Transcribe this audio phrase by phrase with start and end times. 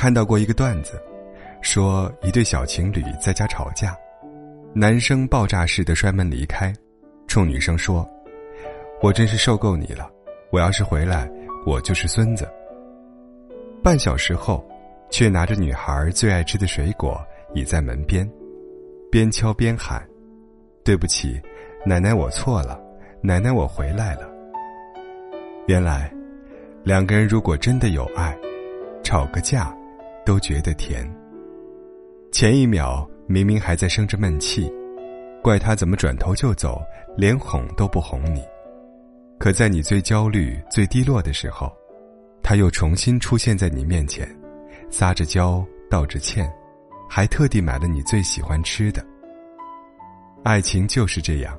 [0.00, 0.98] 看到过一个段子，
[1.60, 3.94] 说一对小情侣在家吵架，
[4.72, 6.72] 男生爆炸式的摔门离开，
[7.26, 8.08] 冲女生说
[9.02, 10.10] ：“我真是受够你了，
[10.50, 11.30] 我要是回来，
[11.66, 12.48] 我就是孙子。”
[13.84, 14.66] 半小时后，
[15.10, 17.22] 却拿着女孩最爱吃的水果
[17.52, 18.26] 倚在门边，
[19.10, 20.02] 边敲边喊
[20.82, 21.38] ：“对不起，
[21.84, 22.80] 奶奶，我错了，
[23.20, 24.26] 奶奶，我回来了。”
[25.68, 26.10] 原来，
[26.84, 28.34] 两个人如果真的有爱，
[29.02, 29.70] 吵个架。
[30.30, 31.04] 都觉得甜。
[32.30, 34.72] 前一秒明明还在生着闷气，
[35.42, 36.80] 怪他怎么转头就走，
[37.16, 38.40] 连哄都不哄你。
[39.40, 41.72] 可在你最焦虑、最低落的时候，
[42.44, 44.24] 他又重新出现在你面前，
[44.88, 46.48] 撒着娇，道着歉，
[47.08, 49.04] 还特地买了你最喜欢吃的。
[50.44, 51.58] 爱情就是这样，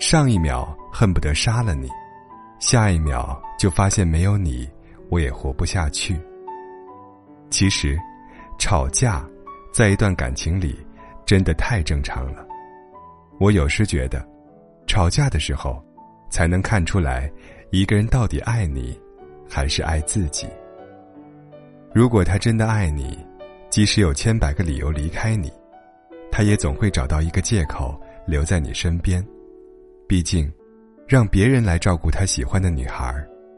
[0.00, 1.88] 上一秒恨不得杀了你，
[2.58, 4.68] 下一秒就发现没有你，
[5.08, 6.20] 我也活不下去。
[7.52, 7.98] 其实，
[8.58, 9.22] 吵架，
[9.74, 10.74] 在一段感情里，
[11.26, 12.46] 真的太正常了。
[13.38, 14.26] 我有时觉得，
[14.86, 15.84] 吵架的时候，
[16.30, 17.30] 才能看出来
[17.70, 18.98] 一个人到底爱你，
[19.46, 20.48] 还是爱自己。
[21.94, 23.18] 如果他真的爱你，
[23.68, 25.52] 即使有千百个理由离开你，
[26.30, 29.22] 他也总会找到一个借口留在你身边。
[30.08, 30.50] 毕竟，
[31.06, 33.14] 让别人来照顾他喜欢的女孩，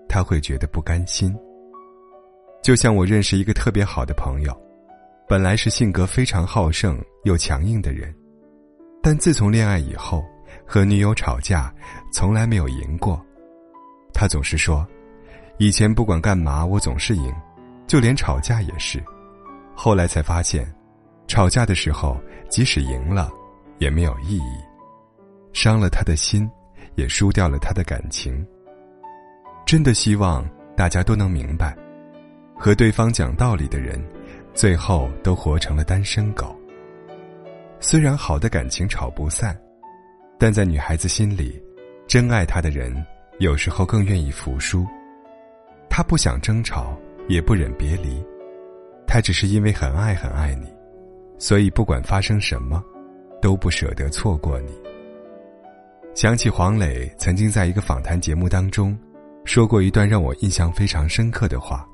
[0.08, 1.32] 他会觉得不甘心。
[2.64, 4.58] 就像我认识一个特别好的朋友，
[5.28, 8.12] 本来是性格非常好胜又强硬的人，
[9.02, 10.24] 但自从恋爱以后，
[10.66, 11.70] 和女友吵架
[12.10, 13.22] 从来没有赢过。
[14.14, 14.86] 他总是说，
[15.58, 17.30] 以前不管干嘛我总是赢，
[17.86, 18.98] 就连吵架也是。
[19.74, 20.66] 后来才发现，
[21.26, 23.30] 吵架的时候即使赢了，
[23.76, 24.58] 也没有意义，
[25.52, 26.50] 伤了他的心，
[26.94, 28.42] 也输掉了他的感情。
[29.66, 31.76] 真的希望大家都能明白。
[32.56, 34.02] 和对方讲道理的人，
[34.54, 36.54] 最后都活成了单身狗。
[37.80, 39.58] 虽然好的感情吵不散，
[40.38, 41.60] 但在女孩子心里，
[42.06, 42.94] 真爱她的人
[43.38, 44.86] 有时候更愿意服输。
[45.90, 46.98] 他不想争吵，
[47.28, 48.24] 也不忍别离，
[49.06, 50.66] 他只是因为很爱很爱你，
[51.38, 52.82] 所以不管发生什么，
[53.40, 54.72] 都不舍得错过你。
[56.14, 58.98] 想起黄磊曾经在一个访谈节目当中，
[59.44, 61.86] 说过一段让我印象非常深刻的话。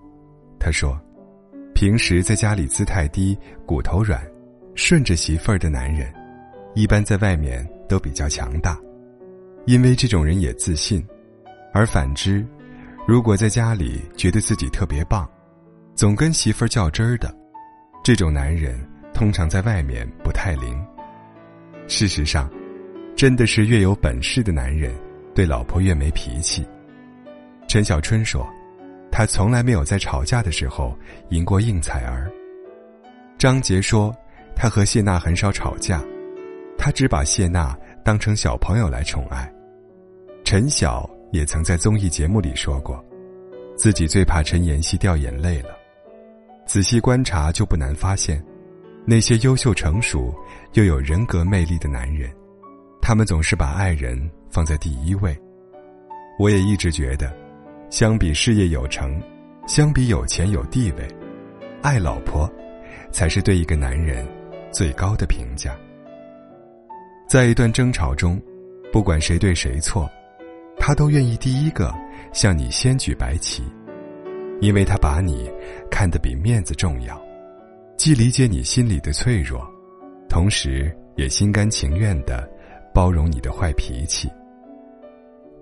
[0.61, 1.01] 他说
[1.75, 4.23] ：“平时在家里姿态低、骨头软、
[4.75, 6.13] 顺着媳妇儿的男人，
[6.75, 8.79] 一般在外面都比较强大，
[9.65, 11.01] 因为这种人也自信；
[11.73, 12.47] 而反之，
[13.09, 15.27] 如果在家里觉得自己特别棒，
[15.95, 17.35] 总跟媳妇儿较真儿的，
[18.05, 18.79] 这种男人
[19.15, 20.79] 通常在外面不太灵。
[21.89, 22.51] 事实上，
[23.17, 24.95] 真的是越有本事的男人，
[25.35, 26.67] 对老婆越没脾气。”
[27.67, 28.47] 陈小春说。
[29.11, 30.97] 他从来没有在吵架的时候
[31.31, 32.31] 赢过应采儿。
[33.39, 34.15] 张杰说，
[34.55, 36.03] 他和谢娜很少吵架，
[36.79, 39.51] 他只把谢娜当成小朋友来宠爱。
[40.45, 43.05] 陈晓也曾在综艺节目里说过，
[43.77, 45.71] 自己最怕陈妍希掉眼泪了。
[46.67, 48.43] 仔细观察就不难发现，
[49.05, 50.35] 那些优秀、成熟
[50.75, 52.31] 又有人格魅力的男人，
[53.01, 55.37] 他们总是把爱人放在第一位。
[56.39, 57.50] 我也一直觉得。
[57.91, 59.21] 相比事业有成，
[59.67, 61.09] 相比有钱有地位，
[61.83, 62.49] 爱老婆，
[63.11, 64.25] 才是对一个男人
[64.71, 65.77] 最高的评价。
[67.29, 68.41] 在一段争吵中，
[68.93, 70.09] 不管谁对谁错，
[70.79, 71.93] 他都愿意第一个
[72.33, 73.65] 向你先举白旗，
[74.61, 75.51] 因为他把你
[75.91, 77.21] 看得比面子重要，
[77.97, 79.69] 既理解你心里的脆弱，
[80.29, 82.49] 同时也心甘情愿的
[82.95, 84.31] 包容你的坏脾气。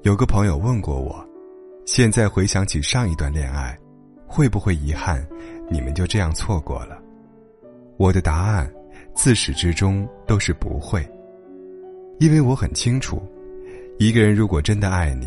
[0.02, 1.26] 有个朋友问过我。
[1.90, 3.74] 现在回想起上一段恋爱，
[4.26, 5.26] 会不会遗憾
[5.70, 7.02] 你们就这样错过了？
[7.96, 8.70] 我的答案
[9.14, 11.02] 自始至终都是不会，
[12.18, 13.22] 因为我很清楚，
[13.98, 15.26] 一个人如果真的爱你，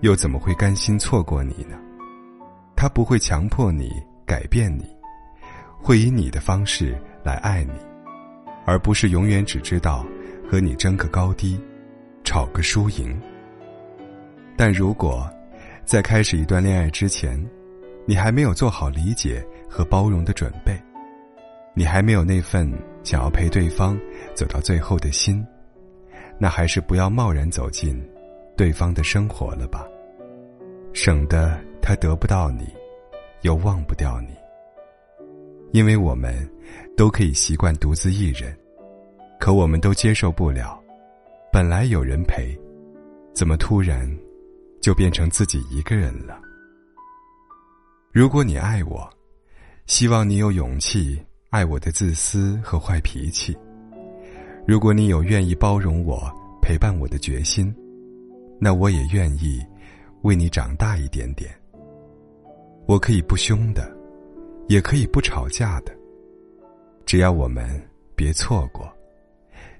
[0.00, 1.76] 又怎么会甘心错过你呢？
[2.76, 3.90] 他不会强迫你
[4.24, 4.84] 改变你，
[5.82, 7.72] 会以你的方式来爱你，
[8.64, 10.06] 而不是永远只知道
[10.48, 11.60] 和你争个高低，
[12.22, 13.20] 吵个输赢。
[14.56, 15.28] 但如果，
[15.88, 17.42] 在开始一段恋爱之前，
[18.04, 20.78] 你还没有做好理解和包容的准备，
[21.72, 22.70] 你还没有那份
[23.02, 23.98] 想要陪对方
[24.34, 25.42] 走到最后的心，
[26.38, 27.98] 那还是不要贸然走进
[28.54, 29.82] 对方的生活了吧，
[30.92, 32.68] 省得他得不到你，
[33.40, 34.36] 又忘不掉你。
[35.72, 36.46] 因为我们
[36.98, 38.54] 都可以习惯独自一人，
[39.40, 40.78] 可我们都接受不了，
[41.50, 42.54] 本来有人陪，
[43.32, 44.06] 怎么突然？
[44.88, 46.40] 就变成自己一个人了。
[48.10, 49.06] 如果你爱我，
[49.84, 53.54] 希望你有勇气爱我的自私和坏脾气。
[54.66, 56.26] 如果你有愿意包容我、
[56.62, 57.70] 陪伴我的决心，
[58.58, 59.62] 那我也愿意
[60.22, 61.54] 为你长大一点点。
[62.86, 63.94] 我可以不凶的，
[64.68, 65.94] 也可以不吵架的。
[67.04, 67.68] 只要我们
[68.16, 68.90] 别错过，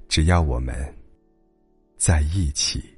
[0.07, 0.77] 只要我们
[1.97, 2.98] 在一起。